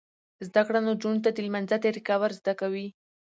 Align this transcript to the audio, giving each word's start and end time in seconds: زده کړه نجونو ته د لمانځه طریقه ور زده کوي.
زده 0.47 0.61
کړه 0.67 0.79
نجونو 0.87 1.23
ته 1.23 1.29
د 1.31 1.37
لمانځه 1.47 1.77
طریقه 1.85 2.13
ور 2.21 2.31
زده 2.39 2.53
کوي. 2.61 2.87